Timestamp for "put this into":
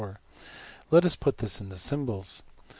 1.15-1.77